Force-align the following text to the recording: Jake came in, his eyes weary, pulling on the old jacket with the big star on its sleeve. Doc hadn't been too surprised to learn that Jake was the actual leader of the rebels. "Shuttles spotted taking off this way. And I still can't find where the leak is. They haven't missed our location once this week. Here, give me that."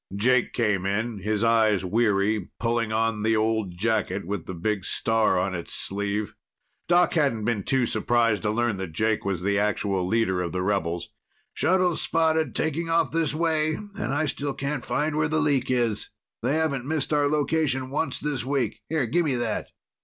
Jake 0.15 0.51
came 0.53 0.87
in, 0.87 1.19
his 1.19 1.43
eyes 1.43 1.85
weary, 1.85 2.49
pulling 2.59 2.91
on 2.91 3.21
the 3.21 3.35
old 3.35 3.77
jacket 3.77 4.25
with 4.25 4.47
the 4.47 4.55
big 4.55 4.83
star 4.83 5.37
on 5.37 5.53
its 5.53 5.75
sleeve. 5.75 6.33
Doc 6.87 7.13
hadn't 7.13 7.45
been 7.45 7.61
too 7.61 7.85
surprised 7.85 8.41
to 8.41 8.49
learn 8.49 8.77
that 8.77 8.93
Jake 8.93 9.23
was 9.25 9.43
the 9.43 9.59
actual 9.59 10.03
leader 10.07 10.41
of 10.41 10.53
the 10.53 10.63
rebels. 10.63 11.09
"Shuttles 11.53 12.01
spotted 12.01 12.55
taking 12.55 12.89
off 12.89 13.11
this 13.11 13.35
way. 13.35 13.75
And 13.75 14.11
I 14.11 14.25
still 14.25 14.55
can't 14.55 14.83
find 14.83 15.15
where 15.15 15.27
the 15.29 15.37
leak 15.39 15.69
is. 15.69 16.09
They 16.41 16.55
haven't 16.55 16.87
missed 16.87 17.13
our 17.13 17.27
location 17.27 17.91
once 17.91 18.19
this 18.19 18.43
week. 18.43 18.81
Here, 18.89 19.05
give 19.05 19.25
me 19.25 19.35
that." 19.35 19.67